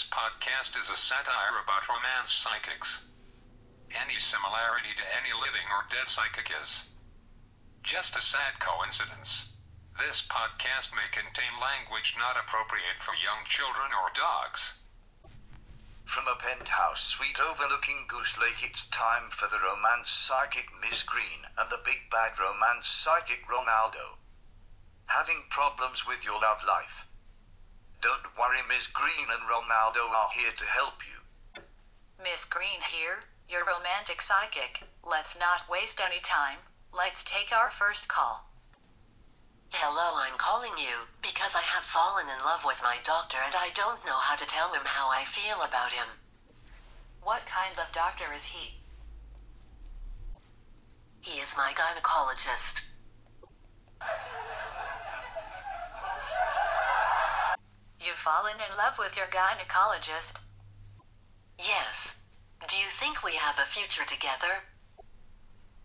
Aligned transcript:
This 0.00 0.08
podcast 0.08 0.80
is 0.80 0.88
a 0.88 0.96
satire 0.96 1.60
about 1.60 1.84
romance 1.84 2.32
psychics. 2.32 3.04
Any 3.92 4.16
similarity 4.16 4.96
to 4.96 5.04
any 5.12 5.28
living 5.36 5.68
or 5.68 5.84
dead 5.92 6.08
psychic 6.08 6.48
is 6.48 6.88
just 7.82 8.16
a 8.16 8.24
sad 8.24 8.56
coincidence. 8.64 9.52
This 10.00 10.24
podcast 10.24 10.96
may 10.96 11.04
contain 11.12 11.60
language 11.60 12.16
not 12.16 12.40
appropriate 12.40 13.04
for 13.04 13.12
young 13.12 13.44
children 13.44 13.92
or 13.92 14.08
dogs. 14.16 14.80
From 16.08 16.24
a 16.24 16.40
penthouse 16.40 17.04
suite 17.04 17.36
overlooking 17.36 18.08
Goose 18.08 18.40
Lake, 18.40 18.64
it's 18.64 18.88
time 18.88 19.28
for 19.28 19.52
the 19.52 19.60
romance 19.60 20.08
psychic 20.08 20.72
Miss 20.80 21.02
Green 21.02 21.44
and 21.60 21.68
the 21.68 21.84
big 21.84 22.08
bad 22.08 22.40
romance 22.40 22.88
psychic 22.88 23.44
Ronaldo. 23.44 24.16
Having 25.12 25.52
problems 25.52 26.08
with 26.08 26.24
your 26.24 26.40
love 26.40 26.64
life? 26.64 27.04
Don't 28.00 28.32
worry, 28.38 28.64
Miss 28.66 28.86
Green 28.86 29.28
and 29.28 29.44
Ronaldo 29.44 30.08
are 30.08 30.30
here 30.32 30.52
to 30.56 30.64
help 30.64 31.04
you. 31.04 31.62
Miss 32.22 32.44
Green 32.44 32.80
here, 32.90 33.28
your 33.48 33.60
romantic 33.64 34.22
psychic. 34.22 34.84
Let's 35.04 35.36
not 35.38 35.68
waste 35.68 36.00
any 36.00 36.20
time. 36.20 36.64
Let's 36.92 37.22
take 37.22 37.52
our 37.52 37.70
first 37.70 38.08
call. 38.08 38.50
Hello, 39.70 40.16
I'm 40.16 40.36
calling 40.38 40.76
you 40.78 41.06
because 41.22 41.52
I 41.54 41.62
have 41.62 41.84
fallen 41.84 42.26
in 42.26 42.44
love 42.44 42.64
with 42.64 42.82
my 42.82 42.96
doctor 43.04 43.38
and 43.44 43.54
I 43.54 43.68
don't 43.74 44.04
know 44.04 44.18
how 44.18 44.34
to 44.34 44.46
tell 44.46 44.72
him 44.72 44.82
how 44.84 45.08
I 45.08 45.24
feel 45.24 45.62
about 45.62 45.92
him. 45.92 46.18
What 47.22 47.46
kind 47.46 47.78
of 47.78 47.92
doctor 47.92 48.32
is 48.34 48.46
he? 48.46 48.80
He 51.20 51.38
is 51.38 51.54
my 51.56 51.72
gynecologist. 51.76 52.82
Fallen 58.20 58.60
in 58.60 58.76
love 58.76 59.00
with 59.00 59.16
your 59.16 59.26
gynecologist. 59.26 60.36
Yes. 61.58 62.20
Do 62.68 62.76
you 62.76 62.92
think 62.92 63.24
we 63.24 63.40
have 63.40 63.56
a 63.56 63.64
future 63.64 64.04
together? 64.04 64.68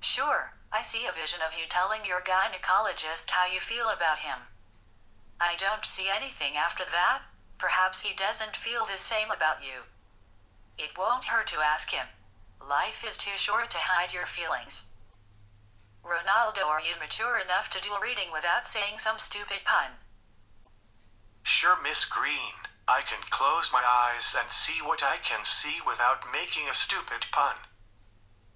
Sure, 0.01 0.53
I 0.71 0.83
see 0.83 1.07
a 1.07 1.15
vision 1.15 1.39
of 1.39 1.55
you 1.55 1.63
telling 1.71 2.03
your 2.03 2.19
gynecologist 2.19 3.31
how 3.31 3.47
you 3.47 3.63
feel 3.63 3.87
about 3.87 4.19
him. 4.19 4.51
I 5.39 5.55
don't 5.55 5.85
see 5.85 6.11
anything 6.11 6.59
after 6.59 6.83
that. 6.83 7.23
Perhaps 7.57 8.03
he 8.03 8.13
doesn't 8.13 8.59
feel 8.59 8.85
the 8.85 8.99
same 8.99 9.31
about 9.31 9.63
you. 9.63 9.87
It 10.77 10.97
won't 10.97 11.31
hurt 11.31 11.47
to 11.55 11.63
ask 11.63 11.91
him. 11.91 12.07
Life 12.59 13.03
is 13.07 13.17
too 13.17 13.37
short 13.37 13.71
to 13.71 13.87
hide 13.87 14.11
your 14.11 14.27
feelings. 14.27 14.91
Ronaldo, 16.03 16.67
are 16.67 16.81
you 16.81 16.99
mature 16.99 17.39
enough 17.39 17.69
to 17.71 17.81
do 17.81 17.93
a 17.93 18.01
reading 18.01 18.31
without 18.31 18.67
saying 18.67 18.99
some 18.99 19.19
stupid 19.19 19.63
pun? 19.63 20.04
Sure, 21.45 21.77
Miss 21.77 22.05
Green. 22.05 22.65
I 22.89 23.05
can 23.05 23.21
close 23.29 23.69
my 23.71 23.85
eyes 23.85 24.33
and 24.33 24.49
see 24.49 24.81
what 24.81 25.05
I 25.05 25.21
can 25.21 25.45
see 25.45 25.77
without 25.77 26.25
making 26.33 26.65
a 26.65 26.73
stupid 26.73 27.29
pun. 27.29 27.69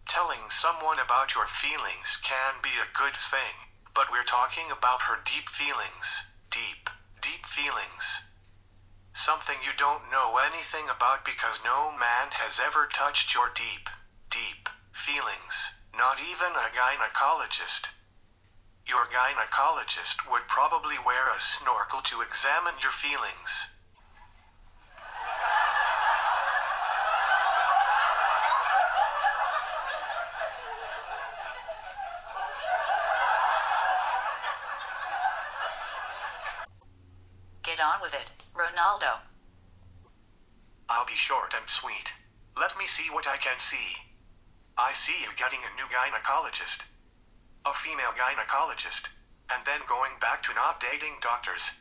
Telling 0.09 0.49
someone 0.49 0.97
about 0.97 1.37
your 1.37 1.45
feelings 1.45 2.17
can 2.17 2.65
be 2.65 2.81
a 2.81 2.89
good 2.89 3.13
thing, 3.13 3.69
but 3.93 4.09
we're 4.09 4.25
talking 4.25 4.73
about 4.73 5.05
her 5.05 5.21
deep 5.21 5.53
feelings. 5.53 6.33
Deep, 6.49 6.89
deep 7.21 7.45
feelings. 7.45 8.25
Something 9.13 9.61
you 9.61 9.77
don't 9.77 10.09
know 10.09 10.41
anything 10.41 10.89
about 10.89 11.21
because 11.21 11.61
no 11.61 11.93
man 11.93 12.33
has 12.41 12.57
ever 12.57 12.89
touched 12.89 13.37
your 13.37 13.53
deep, 13.53 13.85
deep 14.33 14.65
feelings. 14.89 15.77
Not 15.93 16.17
even 16.17 16.57
a 16.57 16.73
gynecologist. 16.73 17.93
Your 18.89 19.05
gynecologist 19.05 20.25
would 20.31 20.47
probably 20.47 20.95
wear 20.97 21.29
a 21.29 21.39
snorkel 21.39 22.01
to 22.01 22.21
examine 22.21 22.73
your 22.81 22.91
feelings. 22.91 23.69
Get 37.61 37.79
on 37.79 38.01
with 38.01 38.13
it, 38.15 38.31
Ronaldo. 38.55 39.21
I'll 40.89 41.05
be 41.05 41.13
short 41.13 41.53
and 41.55 41.69
sweet. 41.69 42.13
Let 42.57 42.75
me 42.75 42.87
see 42.87 43.11
what 43.11 43.27
I 43.27 43.37
can 43.37 43.59
see. 43.59 44.01
I 44.75 44.93
see 44.93 45.21
you 45.21 45.29
getting 45.37 45.59
a 45.59 45.75
new 45.75 45.85
gynecologist. 45.85 46.89
A 47.65 47.73
female 47.73 48.15
gynecologist. 48.15 49.09
And 49.49 49.65
then 49.65 49.81
going 49.87 50.13
back 50.21 50.43
to 50.43 50.53
not 50.53 50.79
dating 50.79 51.19
doctors. 51.21 51.71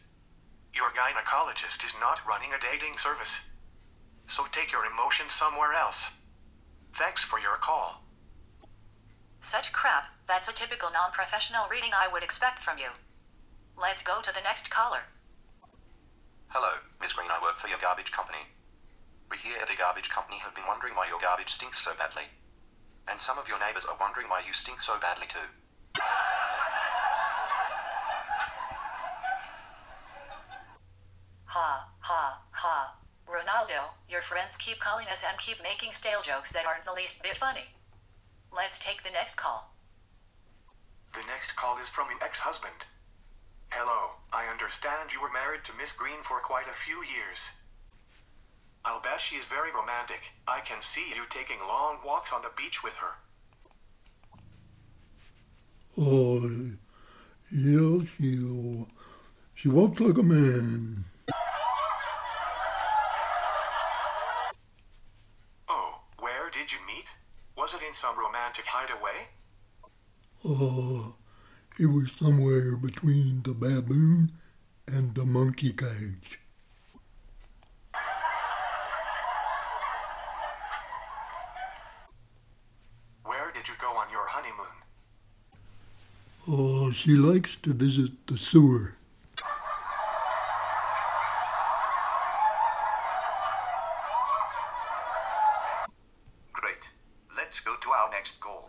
Your 0.75 0.91
gynecologist 0.91 1.85
is 1.85 1.95
not 2.01 2.21
running 2.27 2.53
a 2.53 2.61
dating 2.61 2.99
service. 2.99 3.41
So 4.27 4.45
take 4.51 4.73
your 4.73 4.85
emotions 4.85 5.33
somewhere 5.33 5.73
else. 5.73 6.11
Thanks 6.97 7.23
for 7.25 7.39
your 7.39 7.57
call. 7.57 8.05
Such 9.43 9.73
crap, 9.73 10.07
that's 10.27 10.49
a 10.49 10.53
typical 10.53 10.91
non 10.91 11.13
professional 11.13 11.69
reading 11.71 11.91
I 11.95 12.09
would 12.13 12.23
expect 12.23 12.63
from 12.63 12.79
you. 12.79 12.91
Let's 13.77 14.03
go 14.03 14.21
to 14.21 14.33
the 14.33 14.43
next 14.43 14.71
caller. 14.71 15.09
Hello, 16.49 16.81
Miss 17.01 17.13
Green, 17.13 17.31
I 17.31 17.41
work 17.43 17.59
for 17.59 17.69
your 17.69 17.79
garbage 17.79 18.11
company. 18.11 18.49
We 19.31 19.37
here 19.39 19.59
at 19.61 19.69
the 19.69 19.77
garbage 19.77 20.09
company 20.09 20.39
have 20.39 20.55
been 20.55 20.67
wondering 20.67 20.97
why 20.97 21.09
your 21.09 21.21
garbage 21.21 21.53
stinks 21.53 21.85
so 21.85 21.93
badly. 21.97 22.25
And 23.07 23.21
some 23.21 23.39
of 23.39 23.49
your 23.49 23.61
neighbors 23.61 23.85
are 23.85 23.97
wondering 24.01 24.29
why 24.29 24.41
you 24.47 24.53
stink 24.53 24.81
so 24.81 24.99
badly 25.01 25.27
too. 25.29 25.49
Ha, 31.49 31.89
ha, 32.01 32.43
ha. 32.51 32.95
Ronaldo, 33.27 33.97
your 34.09 34.23
friends 34.23 34.57
keep 34.57 34.79
calling 34.81 35.07
us 35.09 35.25
and 35.27 35.39
keep 35.39 35.63
making 35.63 35.93
stale 35.93 36.23
jokes 36.23 36.53
that 36.53 36.67
aren't 36.67 36.85
the 36.85 36.93
least 36.93 37.23
bit 37.23 37.37
funny. 37.37 37.75
Let's 38.55 38.79
take 38.79 39.03
the 39.03 39.11
next 39.11 39.37
call. 39.37 39.75
The 41.15 41.27
next 41.27 41.57
call 41.57 41.79
is 41.79 41.89
from 41.89 42.09
your 42.11 42.23
ex-husband. 42.23 42.85
Hello, 43.71 44.13
I 44.33 44.47
understand 44.47 45.13
you 45.13 45.21
were 45.21 45.33
married 45.33 45.65
to 45.65 45.73
Miss 45.77 45.93
Green 45.93 46.23
for 46.23 46.41
quite 46.41 46.69
a 46.69 46.77
few 46.85 47.03
years. 47.05 47.53
I'll 48.85 49.01
bet 49.01 49.21
she 49.21 49.37
is 49.37 49.47
very 49.47 49.73
romantic. 49.73 50.21
I 50.47 50.61
can 50.61 50.81
see 50.81 51.13
you 51.15 51.25
taking 51.29 51.61
long 51.61 51.99
walks 52.05 52.33
on 52.33 52.43
the 52.43 52.51
beach 52.57 52.83
with 52.83 52.95
her. 52.95 53.17
Oh, 55.99 56.49
yes, 57.51 58.09
she, 58.17 58.87
she 59.55 59.69
walks 59.69 60.01
like 60.01 60.17
a 60.17 60.23
man. 60.23 61.05
Oh, 65.69 66.01
where 66.21 66.49
did 66.51 66.73
you 66.73 66.79
meet? 66.87 67.07
Some 67.95 68.17
romantic 68.17 68.65
hideaway? 68.65 69.27
Uh, 70.45 71.13
it 71.81 71.87
was 71.87 72.13
somewhere 72.13 72.77
between 72.77 73.43
the 73.43 73.53
baboon 73.53 74.31
and 74.87 75.17
the 75.17 75.27
monkey 75.27 75.73
cage. 75.73 76.39
Where 83.25 83.51
did 83.53 83.67
you 83.67 83.75
go 83.81 83.97
on 83.97 84.09
your 84.13 84.29
honeymoon? 84.29 84.67
Uh, 86.47 86.93
she 86.93 87.13
likes 87.13 87.57
to 87.57 87.73
visit 87.73 88.13
the 88.29 88.39
sewer. 88.39 88.95
Great. 96.53 96.91
Let's 97.37 97.61
go 97.61 97.75
to 97.77 97.91
our 97.91 98.08
next 98.19 98.41
call. 98.41 98.69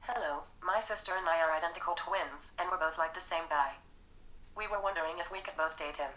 Hello, 0.00 0.42
my 0.58 0.80
sister 0.80 1.12
and 1.14 1.28
I 1.28 1.38
are 1.38 1.54
identical 1.54 1.94
twins, 1.94 2.50
and 2.58 2.66
we're 2.66 2.82
both 2.82 2.98
like 2.98 3.14
the 3.14 3.22
same 3.22 3.46
guy. 3.48 3.78
We 4.58 4.66
were 4.66 4.82
wondering 4.82 5.22
if 5.22 5.30
we 5.30 5.38
could 5.38 5.54
both 5.54 5.78
date 5.78 6.02
him. 6.02 6.10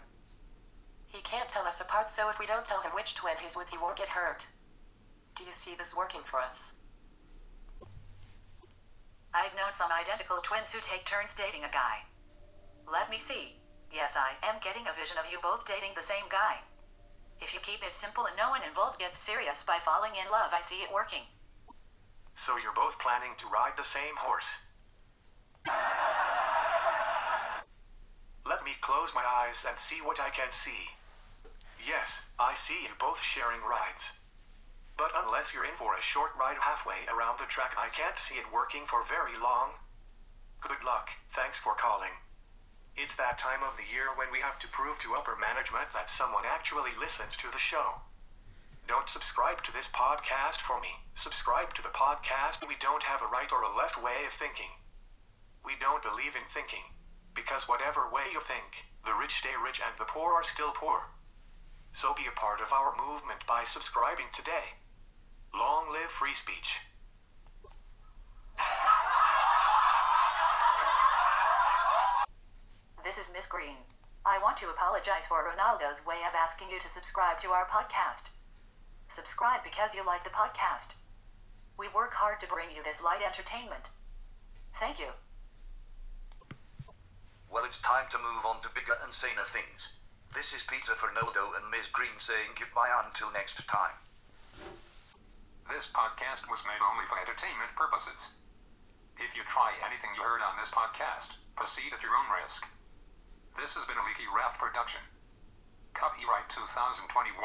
He 1.06 1.22
can't 1.22 1.48
tell 1.48 1.62
us 1.62 1.80
apart, 1.80 2.10
so 2.10 2.28
if 2.28 2.40
we 2.40 2.46
don't 2.50 2.66
tell 2.66 2.82
him 2.82 2.90
which 2.90 3.14
twin 3.14 3.38
he's 3.38 3.54
with, 3.54 3.70
he 3.70 3.78
won't 3.78 4.02
get 4.02 4.18
hurt. 4.18 4.50
Do 5.36 5.44
you 5.44 5.52
see 5.52 5.78
this 5.78 5.94
working 5.94 6.26
for 6.26 6.40
us? 6.40 6.72
I've 9.32 9.54
known 9.54 9.70
some 9.70 9.94
identical 9.94 10.42
twins 10.42 10.72
who 10.72 10.82
take 10.82 11.06
turns 11.06 11.38
dating 11.38 11.62
a 11.62 11.70
guy. 11.70 12.10
Let 12.82 13.14
me 13.14 13.22
see. 13.22 13.62
Yes, 13.94 14.18
I 14.18 14.42
am 14.42 14.58
getting 14.58 14.90
a 14.90 14.98
vision 14.98 15.22
of 15.22 15.30
you 15.30 15.38
both 15.38 15.70
dating 15.70 15.94
the 15.94 16.02
same 16.02 16.26
guy. 16.28 16.66
If 17.38 17.54
you 17.54 17.60
keep 17.62 17.86
it 17.86 17.94
simple 17.94 18.26
and 18.26 18.34
no 18.34 18.50
one 18.50 18.66
involved 18.66 18.98
gets 18.98 19.22
serious 19.22 19.62
by 19.62 19.78
falling 19.78 20.18
in 20.18 20.26
love, 20.34 20.50
I 20.50 20.66
see 20.66 20.82
it 20.82 20.90
working. 20.90 21.30
So 22.42 22.58
you're 22.58 22.74
both 22.74 22.98
planning 22.98 23.38
to 23.38 23.46
ride 23.46 23.78
the 23.78 23.86
same 23.86 24.18
horse. 24.18 24.50
Let 28.42 28.66
me 28.66 28.74
close 28.80 29.14
my 29.14 29.22
eyes 29.22 29.62
and 29.62 29.78
see 29.78 30.02
what 30.02 30.18
I 30.18 30.34
can 30.34 30.50
see. 30.50 30.98
Yes, 31.78 32.26
I 32.40 32.54
see 32.54 32.82
you 32.82 32.98
both 32.98 33.22
sharing 33.22 33.62
rides. 33.62 34.18
But 34.98 35.14
unless 35.14 35.54
you're 35.54 35.64
in 35.64 35.78
for 35.78 35.94
a 35.94 36.02
short 36.02 36.34
ride 36.34 36.58
halfway 36.58 37.06
around 37.06 37.38
the 37.38 37.46
track, 37.46 37.78
I 37.78 37.94
can't 37.94 38.18
see 38.18 38.34
it 38.34 38.50
working 38.52 38.90
for 38.90 39.06
very 39.06 39.38
long. 39.38 39.78
Good 40.66 40.82
luck. 40.82 41.10
Thanks 41.30 41.60
for 41.60 41.78
calling. 41.78 42.26
It's 42.96 43.14
that 43.14 43.38
time 43.38 43.62
of 43.62 43.78
the 43.78 43.86
year 43.86 44.10
when 44.18 44.34
we 44.34 44.42
have 44.42 44.58
to 44.66 44.74
prove 44.74 44.98
to 45.06 45.14
upper 45.14 45.38
management 45.38 45.94
that 45.94 46.10
someone 46.10 46.42
actually 46.44 46.90
listens 46.98 47.36
to 47.36 47.46
the 47.52 47.62
show. 47.62 48.02
Don't 48.88 49.08
subscribe 49.08 49.62
to 49.62 49.72
this 49.72 49.86
podcast 49.88 50.60
for 50.60 50.80
me. 50.80 51.06
Subscribe 51.14 51.74
to 51.74 51.82
the 51.82 51.94
podcast. 51.94 52.66
We 52.66 52.74
don't 52.80 53.04
have 53.04 53.22
a 53.22 53.26
right 53.26 53.50
or 53.52 53.62
a 53.62 53.74
left 53.74 54.02
way 54.02 54.26
of 54.26 54.32
thinking. 54.32 54.70
We 55.64 55.72
don't 55.80 56.02
believe 56.02 56.34
in 56.34 56.42
thinking. 56.52 56.92
Because 57.34 57.68
whatever 57.68 58.10
way 58.10 58.28
you 58.32 58.40
think, 58.40 58.92
the 59.06 59.14
rich 59.14 59.38
stay 59.38 59.54
rich 59.62 59.80
and 59.80 59.94
the 59.98 60.04
poor 60.04 60.34
are 60.34 60.42
still 60.42 60.72
poor. 60.72 61.08
So 61.92 62.12
be 62.14 62.26
a 62.28 62.38
part 62.38 62.60
of 62.60 62.72
our 62.72 62.94
movement 62.96 63.46
by 63.46 63.64
subscribing 63.64 64.26
today. 64.32 64.76
Long 65.54 65.90
live 65.90 66.10
free 66.10 66.34
speech. 66.34 66.80
This 73.04 73.18
is 73.18 73.32
Miss 73.32 73.46
Green. 73.46 73.76
I 74.24 74.38
want 74.38 74.56
to 74.58 74.70
apologize 74.70 75.26
for 75.28 75.44
Ronaldo's 75.44 76.06
way 76.06 76.22
of 76.26 76.34
asking 76.34 76.70
you 76.70 76.78
to 76.80 76.88
subscribe 76.88 77.38
to 77.40 77.48
our 77.48 77.66
podcast. 77.66 78.30
Subscribe 79.12 79.60
because 79.60 79.92
you 79.92 80.00
like 80.00 80.24
the 80.24 80.32
podcast. 80.32 80.96
We 81.76 81.84
work 81.92 82.16
hard 82.16 82.40
to 82.40 82.48
bring 82.48 82.72
you 82.72 82.80
this 82.80 83.04
light 83.04 83.20
entertainment. 83.20 83.92
Thank 84.80 84.96
you. 84.96 85.12
Well, 87.52 87.68
it's 87.68 87.76
time 87.84 88.08
to 88.08 88.16
move 88.16 88.48
on 88.48 88.64
to 88.64 88.72
bigger 88.72 88.96
and 89.04 89.12
saner 89.12 89.44
things. 89.44 90.00
This 90.32 90.56
is 90.56 90.64
Peter 90.64 90.96
Fernaldo 90.96 91.52
and 91.60 91.68
Ms. 91.68 91.92
Green 91.92 92.16
saying 92.16 92.56
goodbye 92.56 92.88
until 93.04 93.28
next 93.36 93.60
time. 93.68 94.00
This 95.68 95.92
podcast 95.92 96.48
was 96.48 96.64
made 96.64 96.80
only 96.80 97.04
for 97.04 97.20
entertainment 97.20 97.76
purposes. 97.76 98.32
If 99.20 99.36
you 99.36 99.44
try 99.44 99.76
anything 99.84 100.16
you 100.16 100.24
heard 100.24 100.40
on 100.40 100.56
this 100.56 100.72
podcast, 100.72 101.36
proceed 101.52 101.92
at 101.92 102.00
your 102.00 102.16
own 102.16 102.32
risk. 102.32 102.64
This 103.60 103.76
has 103.76 103.84
been 103.84 104.00
a 104.00 104.06
Leaky 104.08 104.24
Raft 104.32 104.56
production. 104.56 105.04
Copyright 105.92 106.48
2021. 106.48 107.36